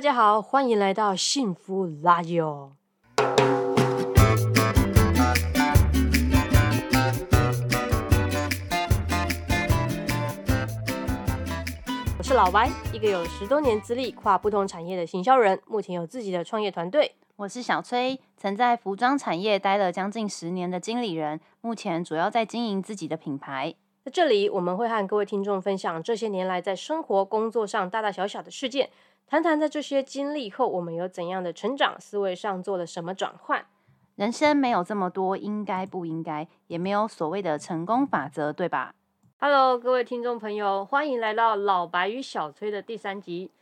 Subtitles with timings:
[0.00, 2.72] 大家好，欢迎来到幸福拉友。
[12.16, 17.16] 我是老白，一个有十多年资历、跨不同产业的行销人，目前有自己的创业团队。
[17.36, 23.74] 我是小崔，曾在服装产业待了将近十年的经理人，目前主要在经营自己的品牌。
[24.02, 28.88] 在这里，我们会和各位听众分享这些年来在生活、工作上大大小小的事件。
[29.30, 31.94] 谈谈在这些经历后，我们有怎样的成长？
[32.00, 33.64] 思维上做了什么转换？
[34.16, 38.92] 人生没有这么多应该不应该，也没有所谓的成功法则，对吧
[39.38, 43.52] ？Hello，各位听众朋友，欢迎来到老白与小崔的第三集。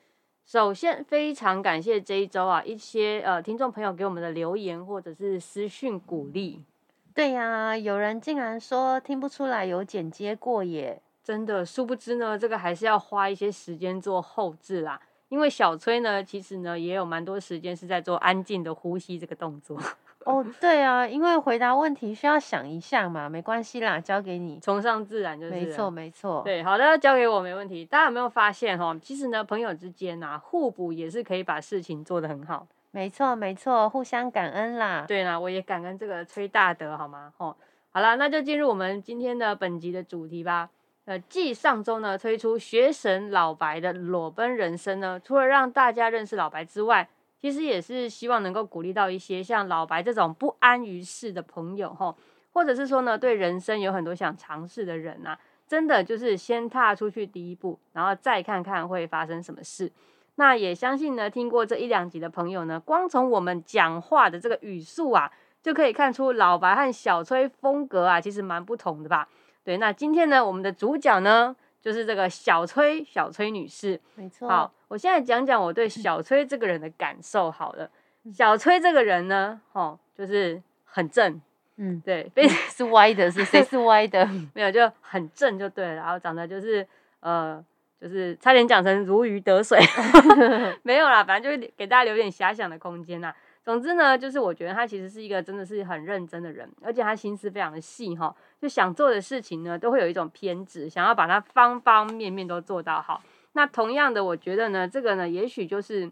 [0.46, 6.64] 首先，非常感谢这一周啊，一些呃听众朋友给我们的留言或者是私讯鼓励。
[7.12, 11.02] 对呀，有人竟然说听不出来有剪接过耶！
[11.22, 14.98] 真的，殊不知呢，这个还是要花一些时间做后置啦。
[15.28, 19.78] 因为小崔呢，其实呢也有蛮多时间是在做安静的呼吸这个动作。
[20.24, 25.52] 哦，对啊，因为回答问题需要想一下嘛，没关系啦，交给你，崇尚自然就是。
[25.52, 26.42] 没错，没错。
[26.44, 27.84] 对，好的，交给我没问题。
[27.84, 28.94] 大家有没有发现哈？
[29.00, 32.66] 其实呢，朋友之间啊，互补也是可以把事情做得很好。
[32.90, 35.04] 没错，没错，互相感恩啦。
[35.08, 37.32] 对啦，我也感恩这个崔大德，好吗？
[37.38, 37.56] 吼，
[37.90, 40.68] 好了，那就进入我们今天的本集的主题吧。
[41.08, 47.08] 呃，继上周呢推出学神老白的裸奔人生呢，除了让大家认识老白之外，
[47.40, 52.14] 其实也是希望能够鼓励到一些像老白这种不安于世的朋友哈，
[52.52, 55.34] 或者是说呢，对人生有很多想尝试的人呐，
[55.66, 59.90] 真的就是先踏出去第一步，然后再看看会发生什么事。
[60.34, 69.26] 那也相信呢，听过这一两集的朋友呢，光从我们讲话的这个语速啊，就可以看出老白和小崔风格啊，其实蛮不同的吧。
[69.64, 74.00] 对，那今天呢，我们的主角呢，就是这个小崔，小崔女士。
[74.14, 74.48] 没错。
[74.48, 77.50] 好，我现在讲讲我对小崔这个人的感受。
[77.50, 77.90] 好了，
[78.32, 81.40] 小崔这个人呢，哦，就是很正。
[81.76, 82.28] 嗯，对，
[82.70, 84.26] 是歪的，是谁是歪的？
[84.54, 85.94] 没有，就很正就对了。
[85.94, 86.84] 然后长得就是
[87.20, 87.64] 呃，
[88.00, 89.78] 就是差点讲成如鱼得水。
[90.82, 93.32] 没有啦，反正就是给大家留点遐想的空间呐。
[93.68, 103.22] 总之呢，就是我觉得他其实是一个真的是很认真的人，而且他心思非常的细哈，就想做的事情呢，都会有一种偏执，想要把它方方面面都做到好。
[103.52, 106.10] 那同样的，我觉得呢，这个呢，也许就是，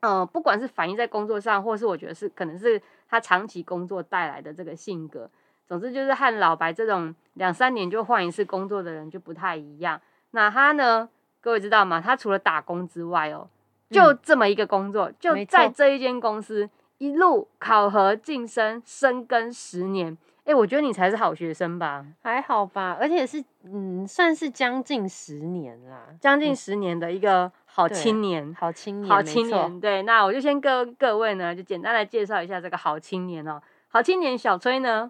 [0.00, 5.30] 呃，不管是反映在工作上，或是我觉得是可能是他长期工作带来的这个性格。
[5.68, 10.00] 总之就是和老白这种两三年就换一次工作的人就不太一样。
[10.32, 11.08] 那他呢，
[11.40, 12.00] 各位知道吗？
[12.00, 13.48] 他除了打工之外哦，
[13.88, 16.68] 就这么一个工作，就在这一间公司。
[16.98, 22.04] 一路考核晋升，深耕十年，哎，我觉得你才是好学生吧？
[22.22, 29.80] 还好吧，而且是嗯，算是将近十年啦，将近十年的一个好青年，好青年，好青年。
[29.80, 33.62] 对，那我就先跟各位呢，就简单来介绍一下这个好青年哦。
[33.86, 35.08] 好青年小崔呢，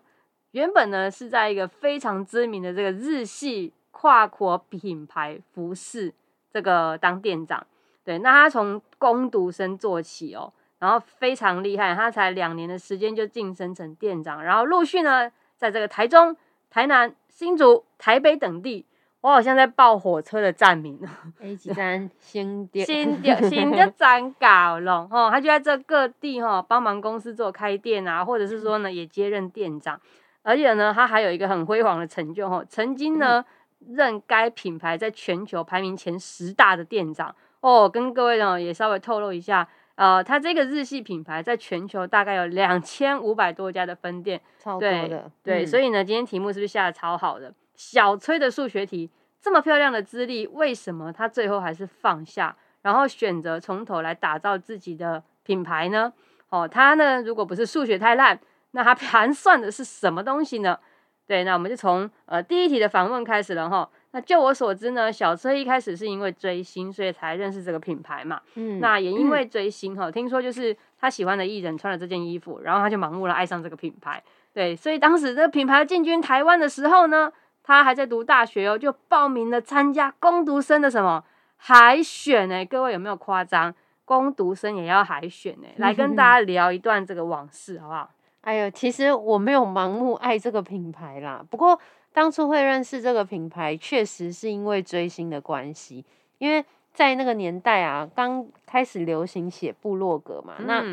[0.50, 6.12] 原本呢是在一个非常知名的这个日系跨国品牌服饰
[6.52, 7.66] 这个当店长。
[8.04, 10.52] 对，那他从工读生做起哦。
[10.78, 16.36] 然后非常厉害，他才两年的时间就晋升成店长，然后陆续呢，在这个台中、
[16.70, 18.86] 台南、新竹、台北等地，
[19.22, 21.00] 我好像在报火车的站名
[21.40, 30.00] A 级站新店新店新店站搞了哈，他就在这各地哈帮忙公司做开店啊，或者是说呢也接任店长，
[30.42, 33.44] 而且呢他还有一个很辉煌的成就哈，曾经呢
[33.88, 39.68] 任该品牌在全球排名前十大的店长哦，跟各位呢也稍微透露一下。
[39.98, 45.28] 呃，它这个日系品牌在全球大概有两千五百多家的分店，超多的。
[45.42, 47.52] 对，所以呢，今天题目是不是下的超好的？
[47.74, 49.10] 小崔的数学题
[49.42, 56.12] 这么漂亮的资历，为什么他最后还是放下，然后选择从头来打造自己的品牌呢？
[56.50, 58.38] 哦，他呢，如果不是数学太烂，
[58.70, 60.78] 那他 盘算的是什么东西呢？
[61.26, 63.90] 对，那我们就从呃第一题的访问开始了哈。
[64.12, 68.40] 那就我所知呢，小车一开始是因为追星，所以才认识这个品牌嘛。
[68.54, 74.22] 嗯，那也因为追星哈，听说就是他喜欢的艺人穿了这件衣服，然后他就盲目了爱上这个品牌。
[74.54, 77.30] 对，所以当时这个品牌进军台湾的时候呢，
[77.62, 81.22] 他还在读大学哦，就报名了参加攻读生的什么
[81.56, 82.64] 海选呢？
[82.64, 83.74] 各位有没有夸张？
[84.06, 85.68] 攻读生也要海选呢？
[85.76, 88.10] 来跟大家 聊一段这个往事好不好？
[88.40, 91.78] 哎呦，其实我没有盲目爱这个品牌啦，不过。
[92.12, 96.04] 当初会认识这个品牌，确实是因为追星的关系。
[96.38, 100.54] 因为在那个年代啊，刚开始流行写部落格嘛。
[100.60, 100.84] 那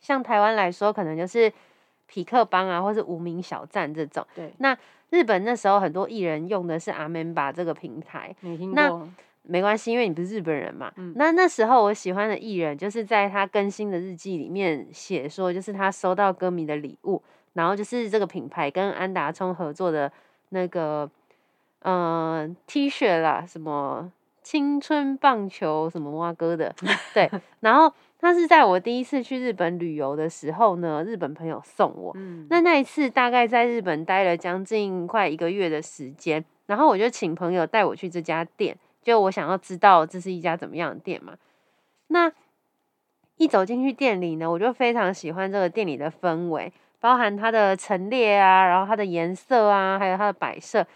[0.00, 1.52] 像台湾来说，可能就是
[2.06, 4.24] 匹克邦啊，或是无名小站这种。
[4.34, 4.52] 对。
[4.58, 4.76] 那
[5.10, 8.34] 日本那时候很多艺人用的是阿门巴这个平台。
[8.40, 9.08] 没听过。
[9.48, 10.92] 没关系，因为你不是日本人嘛。
[10.96, 17.22] 嗯那那时候我喜欢的艺人，就是在他更新的日记里面写说，就是他收到歌迷的礼物，
[17.56, 20.12] 然后就是这个品牌跟安达充合作的
[20.50, 21.10] 那个，
[21.80, 24.12] 呃，T 恤啦，什么
[24.42, 26.74] 青春棒球什么蛙哥的，
[27.14, 27.30] 对。
[27.60, 32.12] 然后它是在我第一次去日本旅游的时候呢，日本朋友送我。
[32.16, 41.34] 嗯，那那一次大概在日本待了将近快一个月的时间，然后我就请朋友带我去这家店，就我想要知道这是一家怎么样的店嘛。
[42.08, 42.30] 那
[43.36, 50.86] 一走进去店里呢，我就非常喜欢这个店里的氛围，包含它的陈列啊，然后它的颜色啊，还有它的摆设，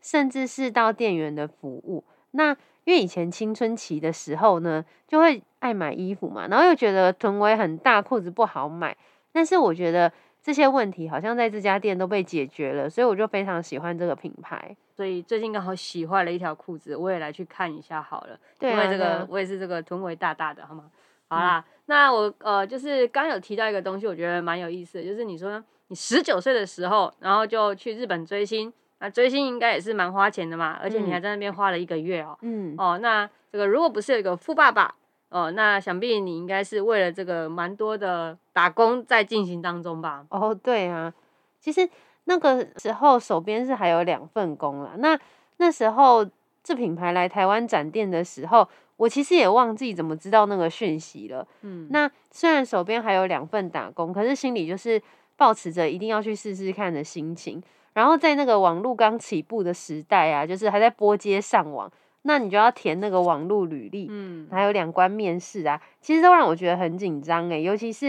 [0.00, 2.04] 甚至是到店员的服务。
[2.32, 2.50] 那
[2.84, 8.96] 因为以前青春期的时候呢，就会爱买衣服嘛，然后又觉得臀围很大，裤子不好买。
[9.32, 10.10] 但是我觉得
[10.42, 14.74] 这些问题好像在这家店都被解决了，所以我就非常喜欢这个品牌。
[14.96, 18.38] 所以最近刚好洗坏了一条裤子，我也来去看一下好了。
[18.58, 20.90] 对啊，因为这个啊我也是这个臀围大大的，好吗？
[21.30, 32.36] 好啦，那我呃就是刚有提到一个东西，我觉得蛮有意思的，就是你说你十九岁的时候，然后就去日本追星，那追星应该也是蛮花钱的嘛，而且你嗯还在那边花了一个月哦。
[32.42, 34.92] 嗯，哦，那这个如果不是有一个富爸爸
[35.28, 40.26] 哦，那想必你应该是为了这个蛮多的打工在进行当中吧？
[40.30, 41.14] 哦，对啊，
[41.60, 41.88] 其实
[42.24, 44.94] 那个时候手边是还有两份工啦。
[44.98, 45.16] 那
[45.58, 46.28] 那时候
[46.64, 48.68] 这品牌来台湾展店的时候，
[49.00, 51.46] 我其实也忘记怎么知道那个讯息了。
[51.62, 55.00] 嗯，那虽然手边还有两份打工，可是心里就是
[55.38, 57.62] 抱持着一定要去试试看的心情。
[57.94, 61.90] 然后在那个网络刚起步的时代啊，就是还在拨接上网，
[62.22, 68.08] 那你就要填那个网络履历，嗯，还有两关面试啊，其实都让我觉得很紧张诶，尤其是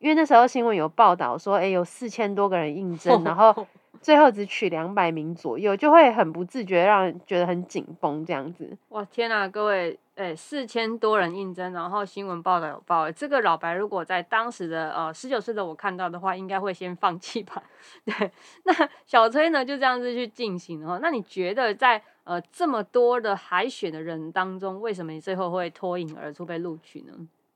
[0.00, 3.66] 因为那时候新闻有报道说，诶，有四千多个人应征， 然后
[4.04, 8.76] 最后只取两百名左右，就会很不自觉让人觉得很紧绷这样子。
[8.90, 17.62] 哇天呐，各位，哎，四千多人应征，然后新闻报道有报，这个老白如果在当时的呃十九岁的我看到的话，应该会先放弃吧。
[18.04, 18.30] 对，
[18.64, 18.74] 那
[19.06, 20.98] 小崔呢就这样子去进行哦。
[21.00, 27.14] 那你觉得在呃这么多的海选的人当中，为什么你最后会脱颖而出被录取呢？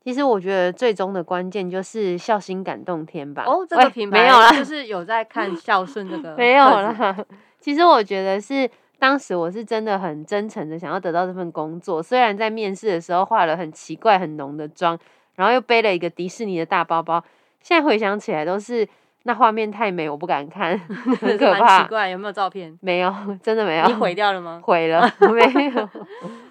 [0.09, 3.43] 其实我觉得最终的关键就是孝心感动天吧。
[3.45, 7.15] 哦，这 个品牌没有啦，就是 有在看孝顺这个没有啦。
[7.59, 8.67] 其实我觉得是
[8.97, 14.97] 当时我是真的很真诚的想要得到这份工作，虽然在面试的时候化了很奇怪很浓的妆，
[15.35, 17.23] 然后又背了一个迪士尼的大包包，
[17.61, 18.87] 现在回想起来都是
[19.25, 20.75] 那画面太美，我不敢看，
[21.21, 21.89] 很可怕奇。
[21.89, 22.75] 怪，有没有照片？
[22.81, 23.13] 没有，
[23.43, 23.85] 真的没有。
[23.85, 24.59] 你毁掉了吗？
[24.63, 25.89] 毁了，没有。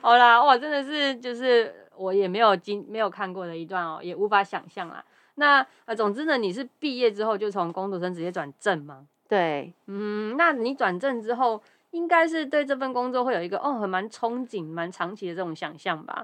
[0.01, 5.05] 好啦，哇，真的是就是我也没有经没有看过的一段哦，也无法想象啦。
[5.35, 9.07] 那呃，总之呢，你是毕业之后就从工读生直接转正吗？
[9.29, 11.61] 对，嗯，那你转正之后，
[11.91, 16.23] 应该是对这份工作会有一个哦，很蛮憧憬、蛮长期的这种想象吧？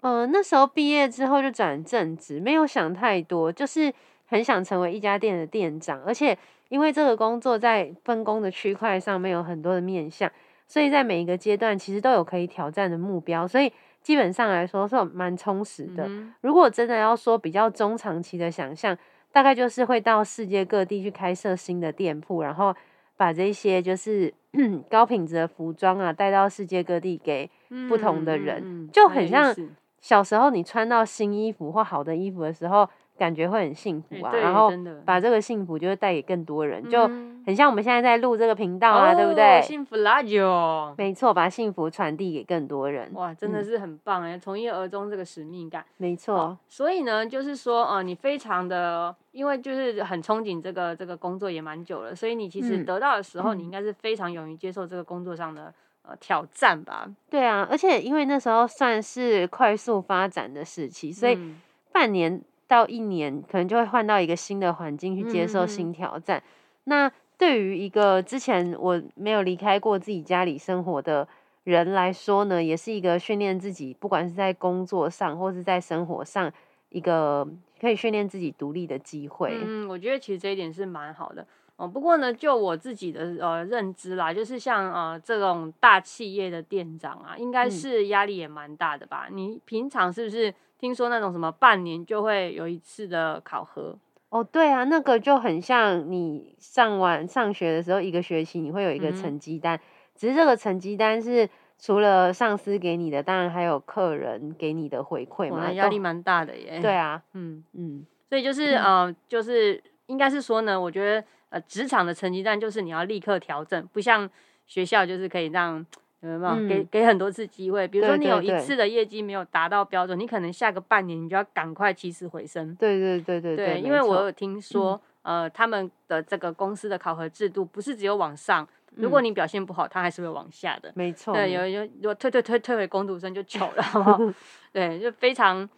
[0.00, 3.92] 呃，那时候毕业之后就转正职，没有想太多，就是
[4.26, 6.36] 很想成为一家店的店长，而且
[6.68, 10.30] 因为这个工作在分工的区块上面有很多的面向，
[10.66, 13.72] 所以在每一个阶段其实都有可以挑战的目标，所以
[14.02, 16.04] 基本上来说是蛮充实的。
[16.08, 18.96] 嗯如果真的要说比较中长期的想象，
[19.32, 22.74] 大概就是会到世界各地去开设新的店铺，然后
[23.16, 24.32] 把这些就是
[24.90, 27.50] 高品质的服装啊带到世界各地给
[27.88, 29.54] 不同的人嗯嗯就很像
[30.00, 34.70] 小时候你穿到新衣服或好的衣服的时候，感觉会很幸福啊，然后
[35.04, 39.60] 把这个幸福就会带给更多人，就嗯很像我们现在在录这个频道啊，对不哦对？
[39.62, 43.10] 幸福拉久，没错，把幸福传递给更多人。
[43.14, 45.84] 哇，真的嗯是很棒哎，从一而终这个使命感。
[45.98, 57.06] 没错哦，所以呢，就是说，呃，你非常的，因为就是很憧憬这个这个工作也蛮久了，所以你其实嗯得到的时候，你嗯应该是非常勇于接受这个工作上的呃挑战吧。
[57.28, 61.60] 对啊，而且因为那时候算是快速发展的时期，所以嗯
[61.92, 66.42] 半年到一年可能就会换到一个新的环境去接受新挑战。
[66.84, 71.26] 那对于一个之前我没有离开过自己家里生活的
[71.64, 76.52] 人来说呢，也是一个训练自己，不管是在工作上或是在生活上，
[76.90, 77.46] 一个
[77.80, 79.50] 可以训练自己独立的机会。
[79.64, 81.46] 嗯，我觉得其实这一点是蛮好的。
[81.76, 89.26] 哦，不过呢，就我自己的呃认知啦，就是像呃这种大企业的店长啊，应该嗯是压力也蛮大的吧？
[89.30, 93.98] 你平常是不是听说那种什么半年就会有一次的考核？
[94.28, 99.80] 哦，对啊，那个就很像你上完上学的时候，一个学期你会有一个成绩单，
[100.14, 106.80] 只是这个成绩单是除了上司给你的，当然还有客人给你的回馈，嘛，那压力蛮大的耶。
[106.80, 107.62] 对，啊，嗯。
[107.74, 114.28] 嗯，所以就是呃，就是应该是说呢，我觉得呃，职场的成绩单就是你要立刻调整，不像
[114.66, 115.74] 学校就是可以让
[116.18, 116.68] 有没有？
[116.68, 122.74] 给嗯给很多次机会，比如说你有一次的业绩没有达到标准，你可能下个半年你就要赶快起死回生。
[122.74, 130.90] 对对对对对，没因为我有听说，呃，他们的这个公司的考核制度不是只有往上，如果嗯你表现不好，他还是会往下的。
[130.96, 134.34] 没错，对，没有有有退退退退回工读生就糗了，好不好？
[134.72, 135.68] 对，就非常，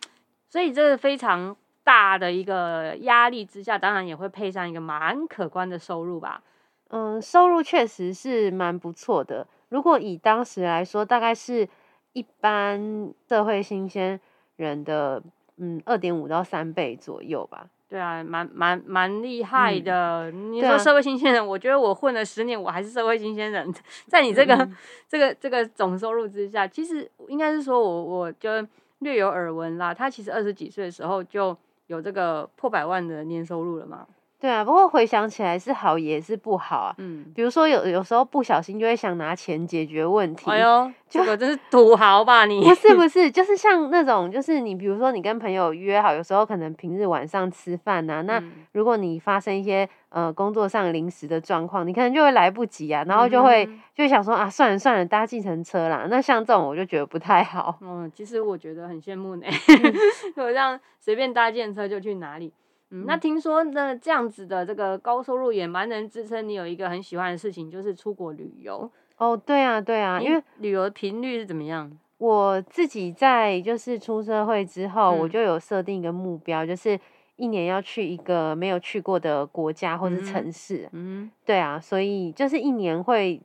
[0.49, 1.55] 所以这个非常
[1.87, 6.43] 大的一个压力之下，当然也会配上一个蛮可观的收入吧。
[6.89, 9.47] 嗯，收入确实是蛮不错的。
[9.69, 11.69] 如果以当时来说，大概是
[12.13, 14.21] 一般社会新鲜
[14.57, 15.23] 人的
[15.59, 17.67] 嗯二点五到三倍左右吧。
[17.89, 20.31] 对啊，蛮蛮蛮厉害嗯的。
[20.33, 23.73] 你说社会新鲜人，我觉得我混了十年，我还是社会新鲜人。
[24.09, 24.77] 在你这个、嗯
[25.09, 28.51] 这个这个总收入之下，其实应该是说我我就
[28.99, 29.95] 略有耳闻啦。
[29.95, 34.07] 他其实二十几岁的时候就有这个破百万的年收入了吗。
[34.39, 36.95] 对啊，不过回想起来是好也是不好啊。
[36.99, 40.51] 嗯，比如说有有时候不小心就会想拿钱解决问题。
[40.51, 42.61] 哎呦，就这个真是土豪吧你？
[42.63, 56.07] 不是 不是，就是像那种，就是你比如说你跟朋友约好，有时候可能平日晚上吃饭呐、那嗯如果你发生一些呃工作上临时的状况，你可能就会来不及啊，然后就会、嗯就会想说啊，算了算了，搭计程车啦。
[56.11, 57.79] 那像这种我就觉得不太好。
[57.81, 59.95] 嗯，其实我觉得很羡慕呢， 嗯
[60.37, 62.53] 我这样随便搭电车就去哪里。
[62.91, 68.91] 嗯，那嗯听说那，这样子的这个高收入也蛮能支撑你有一个很喜欢的事情，就是出国旅游。
[69.19, 71.91] 哦，对啊对啊，因为旅游的频率是怎么样？
[72.19, 76.99] 我自己在就是出社会之后，我嗯就有设定一个目标，就是
[77.37, 80.89] 一年要去一个没有去过的国家或是嗯哼城市。
[80.93, 83.41] 嗯对啊，所以就是一年会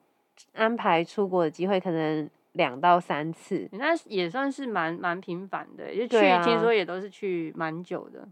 [0.53, 3.67] 安排出国的机会，可能两到三次。
[3.73, 8.27] 那也算是蛮蛮频繁的，就去、啊听说也都是去蛮久的。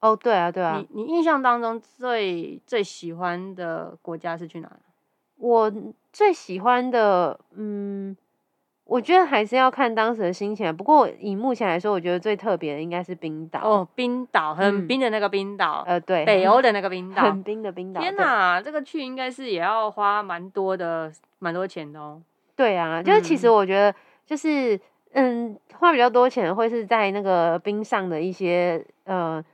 [0.00, 4.70] 哦，对啊，对啊，你你印象当中最最喜欢的国家是去哪？
[5.38, 5.72] 我
[6.12, 8.16] 最喜欢的，嗯，
[8.84, 10.72] 我觉得还是要看当时的心情啊。
[10.72, 17.22] 不过以目前来说，我觉得最特别的应该是冰岛。，哦，冰岛，很嗯冰的那个冰岛，呃，对，北欧的那个冰岛。
[17.24, 18.00] 很冰的冰岛。
[18.00, 22.22] 天哪，这个去应该是也要花蛮多的，蛮多钱的哦。
[22.54, 24.78] 对啊，就是其实嗯我觉得，就是
[25.12, 29.44] 嗯，花比较多钱会是在那个冰上的一些呃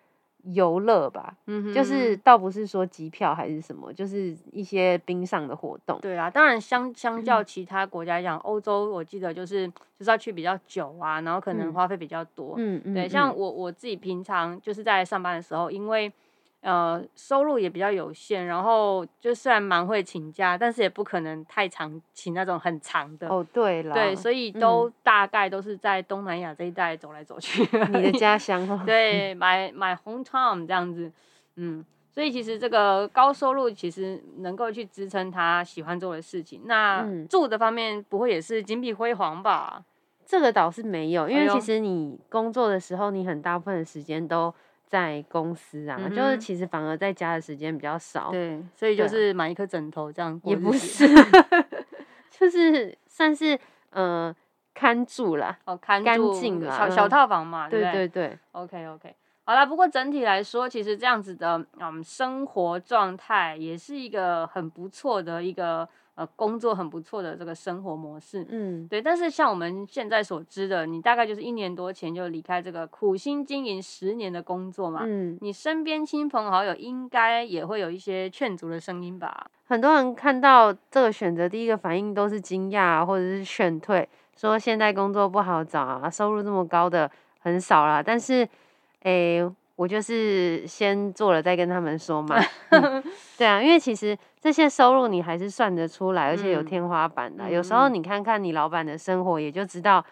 [0.43, 1.35] 游乐吧。
[1.47, 5.99] 嗯，就是倒不是说机票还是什么，就是一些冰上的活动。
[6.01, 9.69] 对啊，当然相相较其他国家来讲，欧洲我记得就是
[9.99, 12.55] 就是要去比较久啊，然后可能嗯花费比较多。
[12.59, 16.13] 嗯嗯，对，嗯像我我自己平常就是在上班的时候，因为
[16.63, 23.29] 呃收入也比较有限，然后就虽然蛮会请假，但是也不可能太长请那种很长的。
[23.29, 27.63] 哦，对了，对，所以都大概都是在东南亚这一带走来走去。
[27.89, 31.13] 你的家乡哦，对，买买 hometown 这样子，
[31.57, 36.63] 嗯，所以其实这个高收入其实能够去支撑他喜欢做的事情。
[36.65, 39.85] 那嗯住的方面不会也是金碧辉煌吧？
[40.25, 44.55] 这个倒是没有，因为其实你工作的时候，你很大部分的时间都
[44.93, 51.09] 在公司啊，嗯就是其实反而在家的时间比较少，对，所以就是买一颗枕头这样也不是，
[52.29, 53.59] 就是算是
[53.89, 54.37] 呃
[54.75, 56.35] 看住啦，哦，看干住
[56.69, 65.89] 小小嗯套房嘛，对对对，OK OK，好啦，不过整体来说，其实这样子的嗯生活状态也是一个很不错的一个
[66.23, 68.47] 呃工作很不错的这个生活模式。
[68.49, 79.47] 嗯，对，但是像我们现在所知的，你大概就是一年多前就离开这个苦心经营十年的工作嘛，嗯，你身边亲朋好友应该也会有一些劝阻的声音吧？
[79.67, 87.11] 很多人看到这个选择，第一个反应都是惊讶啊或者是劝退，说现在工作不好找啊，收入这么高的
[87.41, 88.03] 很少啦。
[88.03, 88.47] 但是，
[89.05, 89.43] 诶、
[89.77, 92.37] 我就是先做了再跟他们说嘛。
[92.71, 93.03] 嗯
[93.39, 97.49] 对啊，因为其实这些收入你还是算得出来，而且有嗯天花板的啊。
[97.49, 100.05] 嗯有时候嗯你看看你老板的生活，也就知道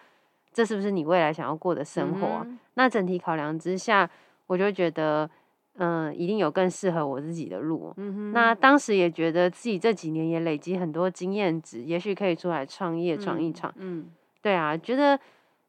[0.53, 2.41] 这是不是你未来想要过的生活啊。
[2.45, 4.09] 嗯那整体考量之下，
[4.47, 5.29] 我就觉得，
[5.77, 7.93] 嗯、一定有更适合我自己的路。
[7.97, 13.73] 嗯哼那当时也觉得自己这几年也累积很多经验值，也许可以出来创业闯一嗯闯。
[13.77, 14.09] 嗯
[14.41, 15.19] 对啊，觉得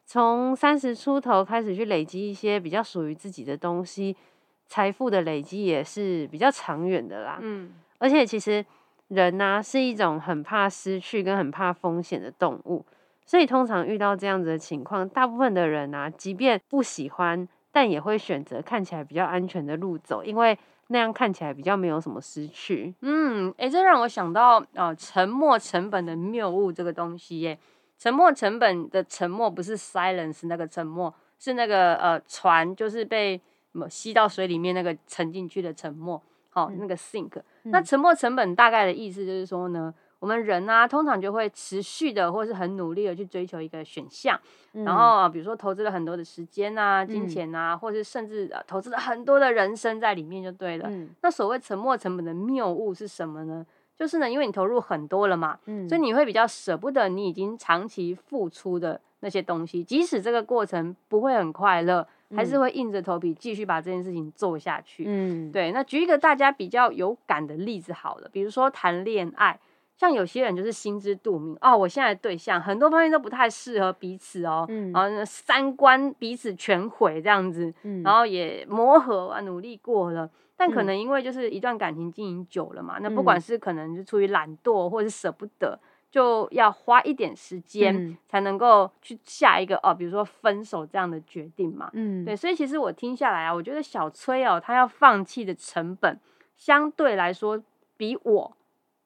[0.05, 4.17] 从三十出头开始去累积一些比较属于自己的东西，
[4.67, 7.39] 财富的累积也是比较长远的啦。
[7.41, 8.65] 嗯而且其实
[9.09, 12.85] 人呐、是一种很怕失去跟很怕风险的动物，
[13.25, 22.93] 所以通常遇到这样子的情况，大部分的人啊，即便不喜欢，但也会选择看起来比较安全的路走，因为那样看起来比较没有什么失去。
[23.03, 27.59] 嗯，诶，这让我想到呃，沉没成本的谬误这个东西耶。
[28.03, 33.41] 沉没成本的沉没不是 silence 那个沉没，是那个呃船就是被
[33.89, 37.41] 吸到水里面那个沉进去的沉没，好、嗯那个 sink。
[37.63, 44.37] 那嗯沉没成本大概的意思就是说呢，我们人啊、通常就会持续的或是很努力的去追求一个选项，
[44.73, 50.89] 然嗯后啊比如说投资了很多的时间啊、金嗯钱啊，或是甚至啊投资了很多的人生在里面就对了。
[50.91, 53.65] 嗯那所谓沉没成本的谬误是什么呢？
[53.99, 62.61] 就是呢，因为你投入很多了嘛，嗯所以你会比较舍不得你已经长期付出的那些东西，即使这个过程不会很快乐，还是嗯。
[62.61, 65.05] 会硬着头皮继续把这件事情做下去。
[65.07, 69.59] 嗯，对，那举一个大家比较有感的例子好了，比如说谈恋爱，
[69.97, 74.91] 像有些人就是心知肚明哦，我现在的对象很多方面都不太适合彼此哦，嗯。
[74.93, 78.03] 然后呢三观彼此全毁这样子，嗯。
[78.03, 80.29] 然后也磨合啊，努力过了。
[80.57, 80.87] 但可嗯。
[80.87, 83.41] 能因为就是一段感情经营久了嘛，那不管嗯。
[83.41, 85.79] 是可能是出于懒惰或者是舍不得，
[86.11, 88.17] 就要花一点时间嗯。
[88.29, 91.91] 才能够去下一个哦，比如说分手这样的决定嘛。
[91.93, 92.25] 嗯。
[92.25, 96.19] 对，所以其实我听下来啊，我觉得小崔哦，他要放弃的成本
[96.57, 97.63] 相对来说
[97.97, 98.57] 比我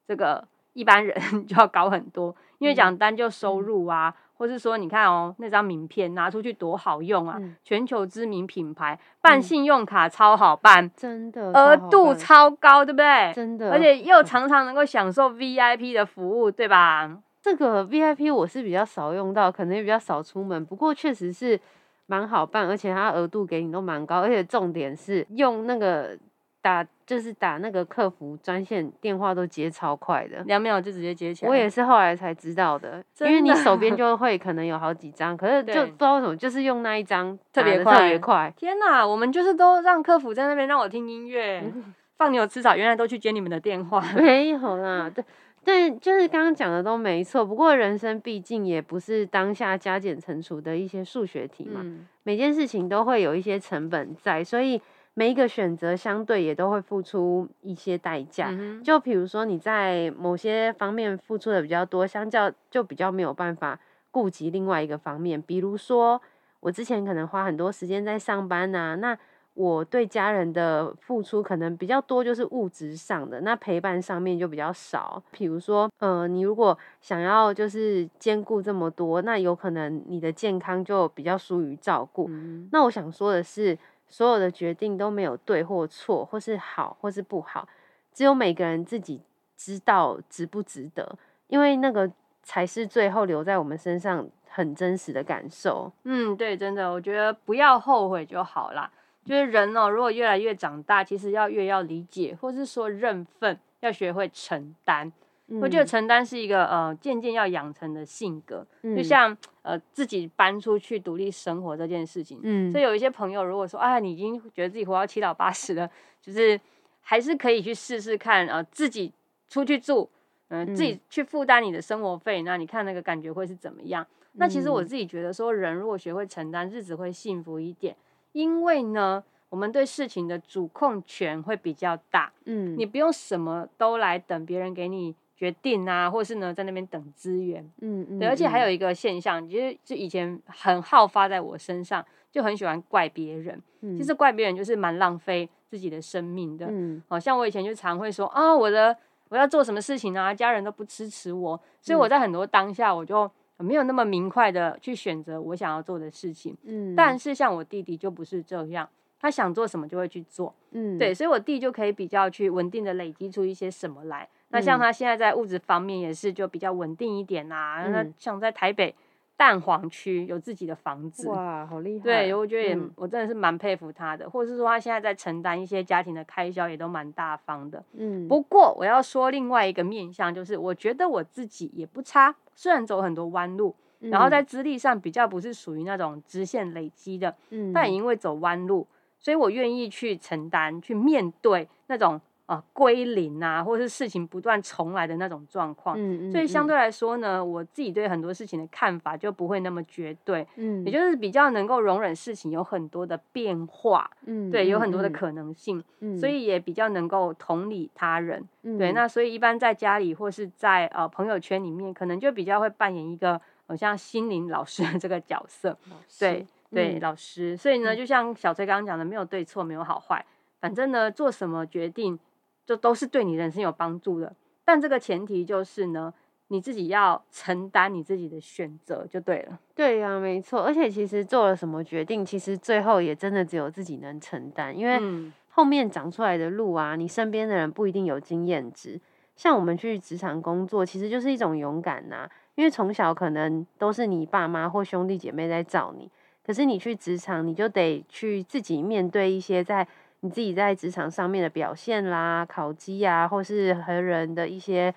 [0.07, 1.17] 这个一般人
[1.49, 2.77] 就要高很多，因为嗯。
[2.77, 3.63] 讲单就收嗯。
[3.63, 7.57] 入啊，或是说你看哦，那张名片拿出去多好用啊，嗯。
[7.65, 9.43] 全球知名品牌，办嗯。
[9.43, 13.33] 信用卡超好办，真的额度超高，对不对？
[13.35, 17.11] 真的，而且又常常能够享受 VIP 的服务，对吧？
[17.41, 21.59] 这个 VIP 我是比较少用到，可能也比较少出门，不过确实是
[22.07, 26.19] 蛮好办，而且它额度给你都蛮高，而且重点是用那个
[26.67, 30.39] 打就是打那个客服专线电话都接超快的。
[30.47, 31.49] 两秒就直接接起来。
[31.49, 38.55] 我也是后来才知道的，因为你手边 就会可能有好几张，可是就不知道为什么，就是用那一张特别快特别快快。
[38.57, 44.01] 天哪，我们就是都让客服在那边让我听音乐， 嗯放牛吃草，原来都去接你们的电话。
[44.17, 45.23] 没有啦，对，
[45.63, 47.45] 对就是刚刚讲的都没错。
[47.45, 54.81] 不过人生毕竟也不是当下加减乘除的一些数学题嘛，嗯，每件事情都会有一些成本在，所以
[55.19, 58.49] 每一个选择相对也都会付出一些代价。
[58.51, 65.41] 嗯就比如说你在某些方面付出的比较多，相较就比较没有办法顾及另外一个方面。
[65.41, 66.21] 比如说
[66.61, 69.17] 我之前可能花很多时间在上班呐、那
[69.55, 75.23] 我对家人的付出可能比较多，就是物质上的，那陪伴上面就比较少。
[75.31, 82.27] 比如说，呃，你如果想要就是兼顾这么多，那有可能你的健康就比较疏于照顾。
[82.29, 87.69] 嗯那我想说的是，所有的决定都没有对或错，或是好或是不好，
[88.13, 89.21] 只有每个人自己
[89.57, 92.11] 知道值不值得，因为那个
[92.43, 95.91] 才是最后留在我们身上很真实的感受。
[96.05, 98.91] 嗯，对，真的，我觉得不要后悔就好啦。
[99.25, 105.13] 就是人哦，如果越来越长大，其实要越要理解，或是说认份，要学会承担。
[105.61, 112.39] 我觉得嗯承担是一个呃渐渐要养成的性格，就嗯像呃自己搬出去独立生活这件事情。
[112.45, 115.91] 嗯所以有一些朋友如果说，啊，你已经觉得自己活到七老八十了，
[116.23, 116.59] 就是
[117.01, 119.13] 还是可以去试试看，呃，自己
[119.49, 120.09] 出去住，
[120.49, 124.07] 嗯、自己去负担你的生活费，那你看那个感觉会是怎么样？
[124.39, 124.87] 那其实我嗯。
[124.87, 127.97] 自己觉得说，人如果学会承担，日子会幸福一点，
[128.33, 132.77] 因为呢，我们对事情的主控权会比较大，嗯。
[132.79, 137.63] 你不用什么都来等别人给你决定啊，或是呢在那边等资源。
[137.83, 143.63] 嗯嗯对，而且还嗯有一个现象，其实就以前很好发在我身上，就很喜欢怪别人。
[143.83, 146.67] 嗯其实怪别人就是蛮浪费自己的生命的。
[146.71, 148.97] 嗯好、像我以前就常会说啊，我的
[149.29, 156.57] 我要做什么事情啊，家人都不支持我，所以我嗯在很多当下我就没有那么明快的去选择我想要做的事情。
[156.65, 158.89] 嗯，但是像我弟弟就不是这样，
[159.21, 160.55] 他想做什么就会去做。
[160.73, 164.29] 嗯对，所以我弟就可以比较去稳定的累积出一些什么来。
[164.49, 167.87] 那像嗯他现在在物质方面也是就比较稳定一点啊。
[167.89, 168.95] 那嗯像在台北
[169.37, 172.05] 蛋黄区有自己的房子，哇，好厉害！
[172.05, 177.85] 对，我觉得也、嗯我真的是蛮佩服他的，或者是说他现在在承担一些家庭的开销，也都蛮大方的。
[177.93, 188.87] 嗯不过我要说另外一个面向，就是我觉得我自己也不差，虽然走很多弯路，然后在资历上比较不是属于那种直线累积的，嗯但也因为走弯路，
[189.19, 195.97] 所以我愿意去承担、去面对那种啊归零啊，或是事情不断重来的那种状况。
[195.99, 208.43] 嗯所以相对来说呢，我自己对很多事情的看法就不会那么绝对，嗯也就是比较能够容忍事情有很多的变化，嗯对，有很多的嗯可能性，嗯所以也比较能够同理他人。
[208.63, 215.77] 对，嗯那所以一般在家里或是在呃朋友圈里面，可能就比较会扮演一个好像心灵老师的这个角色。
[216.19, 217.57] 对对，嗯老师。
[217.57, 220.25] 所以呢，嗯就像小崔刚刚讲的，没有对错，没有好坏，
[220.61, 222.19] 反正呢，做什么决定
[222.67, 224.35] 就都是对你人生有帮助的。
[224.65, 226.13] 但这个前提就是呢，
[226.49, 229.59] 你自己要承担你自己的选择就对了。
[229.75, 230.61] 对呀、没错。
[230.61, 239.01] 而且其实做了什么决定，其实最后也真的只有自己能承担，因为嗯，后面长出来的路啊，你身边的人不一定有经验值。
[239.37, 246.11] 像我们去职场工作，其实就是一种勇敢呐、因为从小可能都是你爸妈或兄弟姐妹在罩你，
[246.43, 249.87] 可是你去职场，你就得去自己面对一些在
[250.27, 254.93] 你自己在职场上面的表现啦、考绩啊，或是和人的一些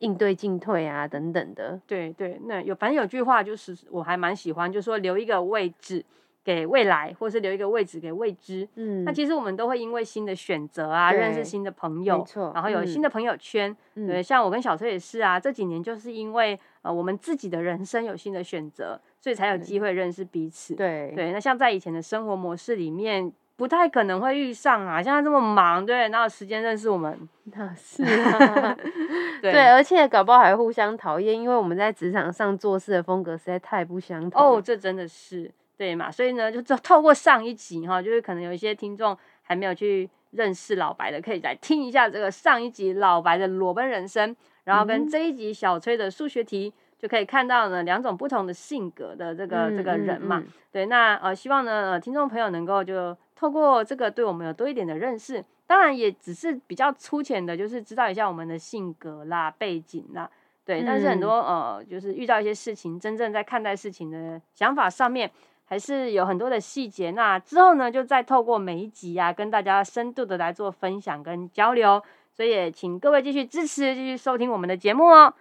[0.00, 1.80] 应对进退啊等等的。
[1.86, 6.04] 对对，那有反正有句话就是我还蛮喜欢，就是说留一个位置
[6.44, 8.68] 给未来，或是留一个位置给未知。
[8.74, 13.74] 嗯那其实我们都会因为新的选择啊，认识新的朋友，然后有嗯新的朋友圈。
[13.94, 20.74] 嗯对，像我跟小崔也是啊，这几年就是因为呃我们自己的人生有新的选择，所以才有机会认识彼此。
[20.74, 27.28] 对对，那像在以前的生活模式里面，不太可能会遇上啊，像他这么忙，对，哪有时间认识我们？
[27.54, 28.74] 那是啊，
[29.40, 36.10] 对对，而且搞不好还互相讨厌，因为我们在职场上做事的风格实在太不相同哦，这真的是对嘛？
[36.10, 50.38] 所以呢，就透透过上一集哈，就是可能有一些听众还没有去认识老白的，可以来听一下这个上一集老白的裸奔人生，然后嗯跟这一集小崔的数学题，就可以看到呢两种不同的性格的这个、这个人嘛。
[50.38, 60.30] 嗯对，那呃，希望呢，呃，听众朋友能够就透过这个对我们有多一点的认识，当然也只是比较粗浅的，就是知道一下我们的性格啦、背景啦，
[60.64, 60.82] 对。
[60.82, 65.30] 但是很嗯多呃，就是遇到一些事情，真正在看待事情的想法上面，
[65.66, 67.10] 还是有很多的细节。
[67.10, 72.02] 那之后呢，就再透过每一集啊，跟大家深度的来做分享跟交流。
[72.32, 75.34] 所以也请各位继续支持，继续收听我们的节目哦。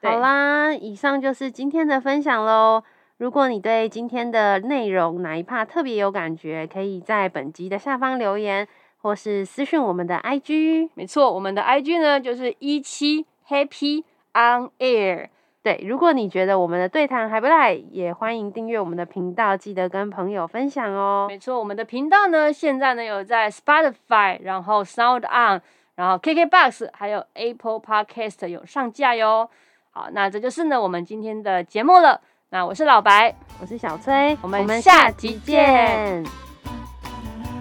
[0.00, 2.84] 好啦，以上就是今天的分享喽。
[3.18, 8.68] 如果你对今天的内容哪一 part 特别有感觉，可以在本集的下方留言，
[9.02, 10.90] 或是私讯我们的 IG。
[10.94, 14.04] 没错，我们的 IG 呢就是一七 Happy
[14.34, 15.30] on Air。
[15.64, 21.26] 对，如果你觉得我们的对谈还不赖，也欢迎订阅我们的频道，记得跟朋友分享哦。
[21.28, 25.60] 没错，我们的频道呢，现在呢有在 Spotify，然后 Sound On，
[25.96, 29.50] 然后 KKBox，还有 Apple Podcast 有上架哟。
[29.90, 32.20] 好，那这就是呢我们今天的节目了。
[32.50, 36.24] 那我是老白，我是小崔，我们们下下集集见见。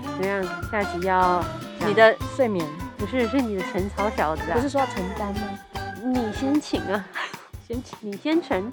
[0.06, 0.71] 怎么样？
[0.71, 1.43] 下集要
[1.86, 2.65] 你的睡眠
[2.97, 4.56] 不是是你的陈草小子啊？
[4.56, 5.41] 不是说要承担吗？
[6.06, 7.06] 你先请啊，
[7.67, 7.97] 先请。
[8.00, 8.71] 你先承。